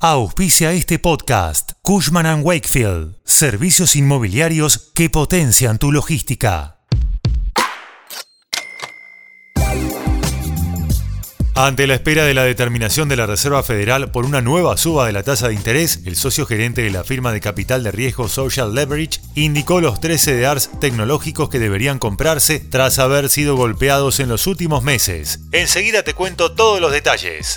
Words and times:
Auspicia 0.00 0.70
este 0.70 1.00
podcast 1.00 1.72
Cushman⁇ 1.82 2.24
Wakefield, 2.44 3.16
servicios 3.24 3.96
inmobiliarios 3.96 4.92
que 4.94 5.10
potencian 5.10 5.80
tu 5.80 5.90
logística. 5.90 6.78
Ante 11.56 11.88
la 11.88 11.94
espera 11.94 12.24
de 12.24 12.34
la 12.34 12.44
determinación 12.44 13.08
de 13.08 13.16
la 13.16 13.26
Reserva 13.26 13.64
Federal 13.64 14.12
por 14.12 14.24
una 14.24 14.40
nueva 14.40 14.76
suba 14.76 15.04
de 15.04 15.12
la 15.12 15.24
tasa 15.24 15.48
de 15.48 15.54
interés, 15.54 16.02
el 16.04 16.14
socio 16.14 16.46
gerente 16.46 16.82
de 16.82 16.90
la 16.90 17.02
firma 17.02 17.32
de 17.32 17.40
capital 17.40 17.82
de 17.82 17.90
riesgo 17.90 18.28
Social 18.28 18.76
Leverage 18.76 19.20
indicó 19.34 19.80
los 19.80 20.00
tres 20.00 20.22
CDRs 20.22 20.70
tecnológicos 20.78 21.48
que 21.48 21.58
deberían 21.58 21.98
comprarse 21.98 22.60
tras 22.60 23.00
haber 23.00 23.28
sido 23.28 23.56
golpeados 23.56 24.20
en 24.20 24.28
los 24.28 24.46
últimos 24.46 24.84
meses. 24.84 25.40
Enseguida 25.50 26.04
te 26.04 26.14
cuento 26.14 26.52
todos 26.52 26.80
los 26.80 26.92
detalles. 26.92 27.56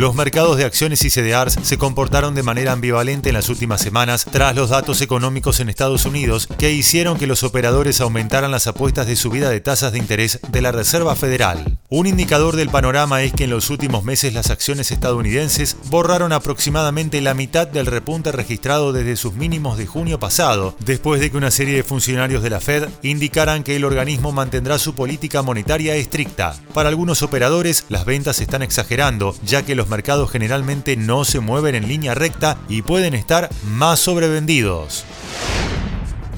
Los 0.00 0.14
mercados 0.14 0.56
de 0.56 0.64
acciones 0.64 1.04
y 1.04 1.10
CDRs 1.10 1.58
se 1.62 1.76
comportaron 1.76 2.34
de 2.34 2.42
manera 2.42 2.72
ambivalente 2.72 3.28
en 3.28 3.34
las 3.34 3.50
últimas 3.50 3.82
semanas 3.82 4.24
tras 4.24 4.56
los 4.56 4.70
datos 4.70 5.02
económicos 5.02 5.60
en 5.60 5.68
Estados 5.68 6.06
Unidos 6.06 6.48
que 6.58 6.72
hicieron 6.72 7.18
que 7.18 7.26
los 7.26 7.42
operadores 7.42 8.00
aumentaran 8.00 8.50
las 8.50 8.66
apuestas 8.66 9.06
de 9.06 9.14
subida 9.14 9.50
de 9.50 9.60
tasas 9.60 9.92
de 9.92 9.98
interés 9.98 10.40
de 10.48 10.62
la 10.62 10.72
Reserva 10.72 11.14
Federal. 11.16 11.80
Un 11.90 12.06
indicador 12.06 12.56
del 12.56 12.70
panorama 12.70 13.20
es 13.22 13.34
que 13.34 13.44
en 13.44 13.50
los 13.50 13.68
últimos 13.68 14.02
meses 14.02 14.32
las 14.32 14.48
acciones 14.48 14.90
estadounidenses 14.90 15.76
borraron 15.90 16.32
aproximadamente 16.32 17.20
la 17.20 17.34
mitad 17.34 17.66
del 17.66 17.84
repunte 17.84 18.32
registrado 18.32 18.94
desde 18.94 19.16
sus 19.16 19.34
mínimos 19.34 19.76
de 19.76 19.86
junio 19.86 20.18
pasado, 20.18 20.76
después 20.78 21.20
de 21.20 21.30
que 21.30 21.36
una 21.36 21.50
serie 21.50 21.76
de 21.76 21.82
funcionarios 21.82 22.42
de 22.42 22.48
la 22.48 22.60
Fed 22.60 22.88
indicaran 23.02 23.64
que 23.64 23.76
el 23.76 23.84
organismo 23.84 24.32
mantendrá 24.32 24.78
su 24.78 24.94
política 24.94 25.42
monetaria 25.42 25.94
estricta. 25.94 26.54
Para 26.72 26.88
algunos 26.88 27.22
operadores, 27.22 27.84
las 27.90 28.06
ventas 28.06 28.40
están 28.40 28.62
exagerando, 28.62 29.34
ya 29.44 29.62
que 29.62 29.74
los 29.74 29.89
mercados 29.90 30.30
generalmente 30.30 30.96
no 30.96 31.24
se 31.24 31.40
mueven 31.40 31.74
en 31.74 31.88
línea 31.88 32.14
recta 32.14 32.56
y 32.68 32.82
pueden 32.82 33.14
estar 33.14 33.50
más 33.64 34.00
sobrevendidos. 34.00 35.04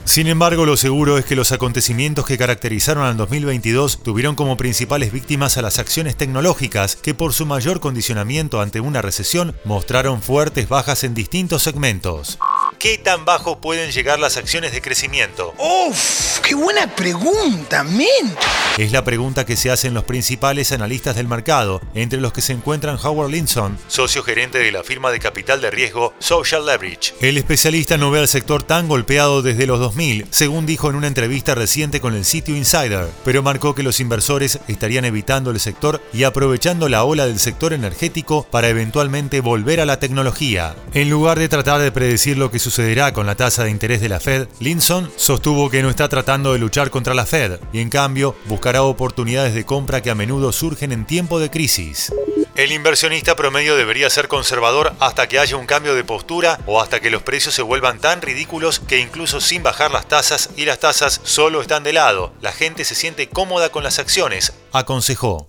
Sin 0.05 0.27
embargo, 0.27 0.67
lo 0.67 0.77
seguro 0.77 1.17
es 1.17 1.25
que 1.25 1.37
los 1.37 1.53
acontecimientos 1.53 2.27
que 2.27 2.37
caracterizaron 2.37 3.05
al 3.05 3.17
2022 3.17 4.03
tuvieron 4.03 4.35
como 4.35 4.57
principales 4.57 5.13
víctimas 5.13 5.57
a 5.57 5.63
las 5.63 5.79
acciones 5.79 6.17
tecnológicas, 6.17 6.97
que 6.97 7.15
por 7.15 7.33
su 7.33 7.47
mayor 7.47 7.81
condicionamiento 7.81 8.61
ante 8.61 8.81
una 8.81 9.01
recesión 9.01 9.57
mostraron 9.65 10.21
fuertes 10.21 10.69
bajas 10.69 11.05
en 11.05 11.15
distintos 11.15 11.63
segmentos. 11.63 12.39
¿Qué 12.79 12.99
tan 12.99 13.25
bajo 13.25 13.61
pueden 13.61 13.93
llegar 13.93 14.19
las 14.19 14.37
acciones 14.37 14.73
de 14.73 14.83
crecimiento? 14.83 15.55
¡Uf! 15.57 16.41
¡Qué 16.41 16.57
buena 16.57 16.89
pregunta, 16.95 17.85
men! 17.85 18.37
Es 18.79 18.91
la 18.91 19.05
pregunta 19.05 19.45
que 19.45 19.57
se 19.57 19.71
hacen 19.71 19.93
los 19.93 20.05
principales 20.05 20.73
analistas 20.73 21.15
del 21.15 21.29
mercado, 21.29 21.83
entre 21.93 22.23
los 22.23 22.33
que 22.33 22.41
se 22.41 22.55
encuentran 22.55 22.97
Howard 23.03 23.31
Linson, 23.31 23.77
socio 23.87 24.23
gerente 24.23 24.59
de 24.61 24.73
la 24.73 24.83
firma 24.83 25.11
de 25.11 25.19
capital 25.19 25.61
de 25.61 25.71
riesgo 25.71 26.15
Social 26.19 26.65
Leverage. 26.65 27.13
El 27.21 27.37
especialista 27.37 27.99
no 27.99 28.11
ve 28.11 28.21
al 28.21 28.29
sector 28.29 28.63
tan 28.63 28.89
golpeado 28.89 29.43
desde 29.43 29.67
los 29.67 29.79
2000, 29.79 30.27
según 30.31 30.65
dijo 30.65 30.89
en 30.89 30.97
una 30.97 31.07
entrevista 31.07 31.55
reciente 31.55 32.01
con 32.01 32.15
el 32.15 32.25
sitio 32.25 32.57
Insider, 32.57 33.09
pero 33.27 33.43
marcó 33.43 33.75
que 33.75 33.83
los 33.83 34.01
inversores 34.01 34.59
estarían 34.69 35.05
evitando 35.05 35.51
el 35.51 35.61
sector 35.61 36.01
y 36.15 36.25
aprovechando 36.25 36.89
la 36.89 37.05
ola 37.05 37.27
del 37.27 37.41
sector 37.41 37.75
energético 37.75 38.47
para 38.51 38.71
eventualmente 38.71 39.43
volver 39.43 39.81
a 39.81 39.87
la 39.87 39.99
tecnología. 39.99 40.75
En 40.95 41.11
lugar 41.11 41.39
de 41.39 41.51
tratar 41.51 41.83
de 41.83 41.93
predecir 41.93 42.39
lo 42.39 42.51
que 42.51 42.59
sucederá 42.59 43.13
con 43.13 43.27
la 43.27 43.35
tasa 43.35 43.65
de 43.65 43.71
interés 43.71 44.01
de 44.01 44.09
la 44.09 44.19
Fed, 44.19 44.49
Linson 44.61 45.11
sostuvo 45.17 45.69
que 45.69 45.83
no 45.83 45.91
está 45.91 46.09
tratando 46.09 46.55
de 46.55 46.59
luchar 46.59 46.89
contra 46.89 47.13
la 47.13 47.27
Fed 47.27 47.61
y 47.75 47.81
en 47.81 47.91
cambio 47.91 48.35
buscará 48.63 48.85
oportunidades 48.85 49.55
de 49.55 49.67
compra 49.67 50.03
que 50.03 50.11
a 50.13 50.15
menudo 50.15 50.53
surgen 50.53 50.93
en 50.93 51.05
tiempo 51.05 51.41
de 51.41 51.51
crisis. 51.51 52.13
El 52.55 52.71
inversionista 52.71 53.35
promedio 53.35 53.75
debería 53.75 54.09
ser 54.09 54.29
conservador 54.29 54.95
hasta 55.01 55.27
que 55.27 55.41
haya 55.41 55.57
un 55.57 55.67
cambio 55.67 55.97
de 55.97 56.05
postura 56.05 56.61
o 56.67 56.81
hasta 56.81 57.01
que 57.01 57.11
los 57.11 57.25
precios 57.25 57.57
se 57.57 57.63
vuelvan 57.63 57.99
tan 57.99 58.23
ridículos 58.23 58.79
que 58.79 59.01
incluso 59.01 59.41
sin 59.41 59.65
bajar 59.65 59.91
las 59.91 60.07
tasas 60.07 60.51
y 60.57 60.65
las 60.65 60.79
tasas 60.79 61.21
solo 61.25 61.61
están 61.61 61.83
de 61.83 61.93
lado, 61.93 62.35
la 62.41 62.53
gente 62.53 62.85
se 62.85 62.95
siente 62.95 63.29
cómoda 63.29 63.71
con 63.71 63.83
las 63.83 63.99
acciones, 63.99 64.53
aconsejó. 64.71 65.49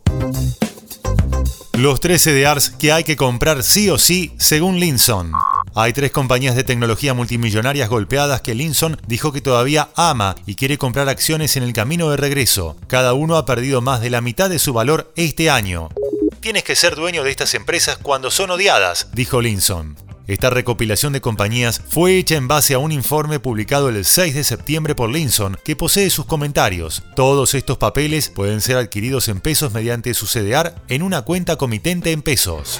Los 1.74 2.00
tres 2.00 2.24
CDRs 2.24 2.72
que 2.72 2.94
hay 2.94 3.04
que 3.04 3.16
comprar 3.16 3.62
sí 3.62 3.92
o 3.92 4.00
sí, 4.00 4.34
según 4.40 4.80
Linson. 4.80 5.34
Hay 5.76 5.92
tres 5.92 6.12
compañías 6.12 6.56
de 6.56 6.64
tecnología 6.64 7.16
multimillonarias 7.16 7.90
golpeadas 7.90 8.42
que 8.42 8.54
Linson 8.54 9.02
dijo 9.08 9.32
que 9.32 9.42
todavía 9.42 9.90
ama 9.96 10.36
y 10.46 10.54
quiere 10.54 10.78
comprar 10.78 11.10
acciones 11.10 11.58
en 11.58 11.64
el 11.64 11.74
camino 11.74 12.12
de 12.12 12.18
regreso. 12.18 12.78
Cada 12.86 13.14
uno 13.14 13.38
ha 13.38 13.46
perdido 13.48 13.82
más 13.82 14.00
de 14.00 14.12
la 14.12 14.22
mitad 14.22 14.52
de 14.52 14.60
su 14.60 14.72
valor 14.74 15.12
este 15.16 15.50
año. 15.50 15.90
Tienes 16.42 16.64
que 16.64 16.76
ser 16.76 16.96
dueño 16.96 17.24
de 17.24 17.32
estas 17.32 17.56
empresas 17.56 17.98
cuando 17.98 18.30
son 18.30 18.52
odiadas, 18.52 19.08
dijo 19.14 19.42
Linson. 19.42 19.96
Esta 20.28 20.52
recopilación 20.52 21.12
de 21.12 21.22
compañías 21.22 21.82
fue 21.90 22.18
hecha 22.18 22.36
en 22.36 22.48
base 22.48 22.76
a 22.76 22.80
un 22.80 22.92
informe 22.92 23.40
publicado 23.40 23.90
el 23.90 24.06
6 24.06 24.36
de 24.36 24.44
septiembre 24.44 24.94
por 24.94 25.10
Linson, 25.10 25.58
que 25.66 25.76
posee 25.76 26.10
sus 26.12 26.26
comentarios. 26.26 27.04
Todos 27.16 27.56
estos 27.56 27.80
papeles 27.80 28.30
pueden 28.30 28.62
ser 28.62 28.78
adquiridos 28.78 29.28
en 29.28 29.42
pesos 29.42 29.74
mediante 29.74 30.14
su 30.14 30.28
CDR 30.28 30.76
en 30.88 31.02
una 31.02 31.24
cuenta 31.24 31.56
comitente 31.56 32.12
en 32.12 32.22
pesos. 32.22 32.80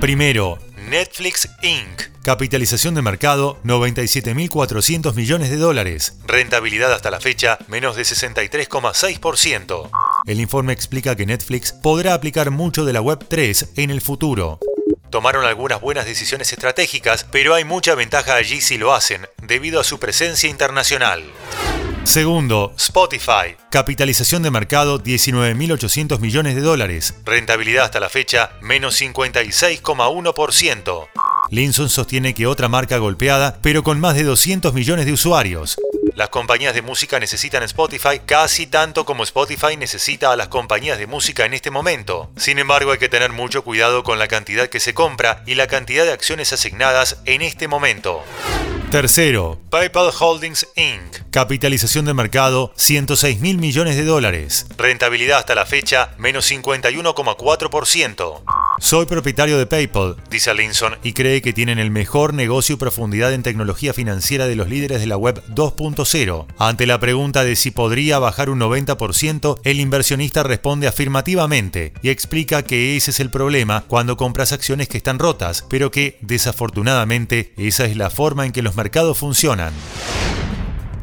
Primero, 0.00 0.58
Netflix 0.88 1.48
Inc. 1.62 2.02
Capitalización 2.22 2.94
de 2.94 3.00
mercado 3.00 3.58
97.400 3.64 5.14
millones 5.14 5.50
de 5.50 5.56
dólares. 5.56 6.18
Rentabilidad 6.26 6.92
hasta 6.92 7.10
la 7.10 7.20
fecha 7.20 7.58
menos 7.68 7.96
de 7.96 8.02
63,6%. 8.02 9.90
El 10.26 10.40
informe 10.40 10.72
explica 10.72 11.16
que 11.16 11.26
Netflix 11.26 11.72
podrá 11.72 12.12
aplicar 12.14 12.50
mucho 12.50 12.84
de 12.84 12.92
la 12.92 13.00
Web 13.00 13.26
3 13.28 13.70
en 13.76 13.90
el 13.90 14.02
futuro. 14.02 14.58
Tomaron 15.08 15.44
algunas 15.44 15.80
buenas 15.80 16.04
decisiones 16.04 16.52
estratégicas, 16.52 17.24
pero 17.30 17.54
hay 17.54 17.64
mucha 17.64 17.94
ventaja 17.94 18.34
allí 18.34 18.60
si 18.60 18.76
lo 18.76 18.92
hacen, 18.92 19.26
debido 19.42 19.80
a 19.80 19.84
su 19.84 19.98
presencia 19.98 20.50
internacional. 20.50 21.24
Segundo, 22.04 22.72
Spotify. 22.76 23.56
Capitalización 23.70 24.42
de 24.42 24.50
mercado 24.50 25.02
19.800 25.02 26.20
millones 26.20 26.54
de 26.54 26.60
dólares. 26.60 27.14
Rentabilidad 27.24 27.86
hasta 27.86 27.98
la 27.98 28.10
fecha 28.10 28.50
menos 28.60 29.00
56,1%. 29.00 31.08
Linson 31.50 31.88
sostiene 31.88 32.34
que 32.34 32.46
otra 32.46 32.68
marca 32.68 32.98
golpeada, 32.98 33.56
pero 33.62 33.82
con 33.82 34.00
más 34.00 34.16
de 34.16 34.24
200 34.24 34.74
millones 34.74 35.06
de 35.06 35.12
usuarios. 35.12 35.78
Las 36.14 36.28
compañías 36.28 36.74
de 36.74 36.82
música 36.82 37.18
necesitan 37.18 37.62
Spotify 37.62 38.20
casi 38.24 38.66
tanto 38.66 39.06
como 39.06 39.24
Spotify 39.24 39.76
necesita 39.76 40.30
a 40.30 40.36
las 40.36 40.48
compañías 40.48 40.98
de 40.98 41.06
música 41.06 41.46
en 41.46 41.54
este 41.54 41.70
momento. 41.70 42.30
Sin 42.36 42.58
embargo, 42.58 42.92
hay 42.92 42.98
que 42.98 43.08
tener 43.08 43.32
mucho 43.32 43.64
cuidado 43.64 44.02
con 44.04 44.18
la 44.18 44.28
cantidad 44.28 44.68
que 44.68 44.78
se 44.78 44.92
compra 44.92 45.42
y 45.46 45.54
la 45.54 45.68
cantidad 45.68 46.04
de 46.04 46.12
acciones 46.12 46.52
asignadas 46.52 47.16
en 47.24 47.40
este 47.40 47.66
momento. 47.66 48.22
Tercero, 48.94 49.58
PayPal 49.70 50.12
Holdings 50.16 50.68
Inc. 50.76 51.28
Capitalización 51.32 52.04
de 52.04 52.14
mercado 52.14 52.72
106 52.76 53.40
mil 53.40 53.58
millones 53.58 53.96
de 53.96 54.04
dólares. 54.04 54.66
Rentabilidad 54.76 55.38
hasta 55.38 55.56
la 55.56 55.66
fecha 55.66 56.14
menos 56.16 56.48
51,4%. 56.48 58.44
Soy 58.84 59.06
propietario 59.06 59.56
de 59.56 59.64
PayPal, 59.64 60.16
dice 60.28 60.52
Linson, 60.52 60.98
y 61.02 61.14
cree 61.14 61.40
que 61.40 61.54
tienen 61.54 61.78
el 61.78 61.90
mejor 61.90 62.34
negocio 62.34 62.74
y 62.74 62.78
profundidad 62.78 63.32
en 63.32 63.42
tecnología 63.42 63.94
financiera 63.94 64.46
de 64.46 64.56
los 64.56 64.68
líderes 64.68 65.00
de 65.00 65.06
la 65.06 65.16
web 65.16 65.42
2.0. 65.48 66.46
Ante 66.58 66.86
la 66.86 67.00
pregunta 67.00 67.44
de 67.44 67.56
si 67.56 67.70
podría 67.70 68.18
bajar 68.18 68.50
un 68.50 68.60
90%, 68.60 69.58
el 69.64 69.80
inversionista 69.80 70.42
responde 70.42 70.86
afirmativamente 70.86 71.94
y 72.02 72.10
explica 72.10 72.62
que 72.62 72.94
ese 72.98 73.12
es 73.12 73.20
el 73.20 73.30
problema 73.30 73.84
cuando 73.88 74.18
compras 74.18 74.52
acciones 74.52 74.86
que 74.86 74.98
están 74.98 75.18
rotas, 75.18 75.64
pero 75.70 75.90
que, 75.90 76.18
desafortunadamente, 76.20 77.54
esa 77.56 77.86
es 77.86 77.96
la 77.96 78.10
forma 78.10 78.44
en 78.44 78.52
que 78.52 78.60
los 78.60 78.76
mercados 78.76 79.16
funcionan. 79.16 79.72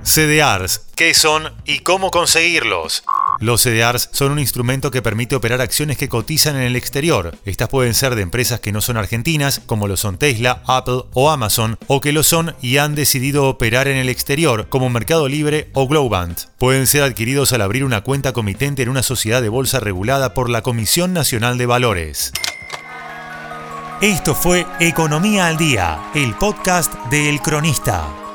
CDRs, 0.03 0.85
¿qué 0.95 1.15
son 1.15 1.51
y 1.65 1.79
cómo 1.79 2.11
conseguirlos? 2.11 3.03
Los 3.41 3.63
CDRs 3.63 4.09
son 4.11 4.31
un 4.31 4.37
instrumento 4.37 4.91
que 4.91 5.01
permite 5.01 5.35
operar 5.35 5.61
acciones 5.61 5.97
que 5.97 6.07
cotizan 6.07 6.57
en 6.57 6.61
el 6.61 6.75
exterior. 6.75 7.35
Estas 7.43 7.69
pueden 7.69 7.95
ser 7.95 8.13
de 8.13 8.21
empresas 8.21 8.59
que 8.59 8.71
no 8.71 8.81
son 8.81 8.97
argentinas, 8.97 9.59
como 9.65 9.87
lo 9.87 9.97
son 9.97 10.19
Tesla, 10.19 10.61
Apple 10.67 11.05
o 11.13 11.31
Amazon, 11.31 11.75
o 11.87 12.01
que 12.01 12.11
lo 12.11 12.21
son 12.21 12.55
y 12.61 12.77
han 12.77 12.93
decidido 12.93 13.47
operar 13.47 13.87
en 13.87 13.97
el 13.97 14.09
exterior, 14.09 14.69
como 14.69 14.91
Mercado 14.91 15.27
Libre 15.27 15.71
o 15.73 15.87
Globant. 15.87 16.41
Pueden 16.59 16.85
ser 16.85 17.01
adquiridos 17.01 17.51
al 17.51 17.61
abrir 17.61 17.83
una 17.83 18.01
cuenta 18.01 18.31
comitente 18.31 18.83
en 18.83 18.89
una 18.89 19.01
sociedad 19.01 19.41
de 19.41 19.49
bolsa 19.49 19.79
regulada 19.79 20.35
por 20.35 20.47
la 20.47 20.61
Comisión 20.61 21.11
Nacional 21.11 21.57
de 21.57 21.65
Valores. 21.65 22.33
Esto 24.01 24.35
fue 24.35 24.67
Economía 24.79 25.47
al 25.47 25.57
Día, 25.57 26.11
el 26.13 26.35
podcast 26.35 26.93
de 27.09 27.29
El 27.29 27.41
Cronista. 27.41 28.30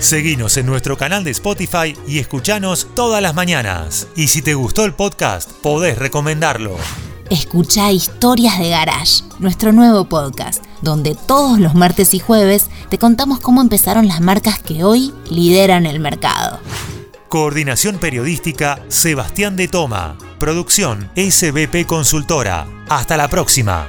Seguinos 0.00 0.56
en 0.56 0.66
nuestro 0.66 0.96
canal 0.96 1.24
de 1.24 1.30
Spotify 1.30 1.96
y 2.06 2.18
escuchanos 2.18 2.88
todas 2.94 3.22
las 3.22 3.34
mañanas. 3.34 4.06
Y 4.14 4.28
si 4.28 4.42
te 4.42 4.54
gustó 4.54 4.84
el 4.84 4.94
podcast, 4.94 5.50
podés 5.50 5.98
recomendarlo. 5.98 6.76
Escucha 7.30 7.90
Historias 7.90 8.58
de 8.58 8.68
Garage, 8.68 9.24
nuestro 9.40 9.72
nuevo 9.72 10.04
podcast, 10.04 10.62
donde 10.80 11.16
todos 11.26 11.58
los 11.58 11.74
martes 11.74 12.14
y 12.14 12.20
jueves 12.20 12.70
te 12.88 12.98
contamos 12.98 13.40
cómo 13.40 13.62
empezaron 13.62 14.06
las 14.06 14.20
marcas 14.20 14.60
que 14.60 14.84
hoy 14.84 15.12
lideran 15.28 15.86
el 15.86 15.98
mercado. 15.98 16.60
Coordinación 17.28 17.98
periodística 17.98 18.84
Sebastián 18.88 19.56
de 19.56 19.66
Toma. 19.66 20.16
Producción 20.38 21.10
SBP 21.16 21.84
Consultora. 21.86 22.66
Hasta 22.88 23.16
la 23.16 23.28
próxima. 23.28 23.88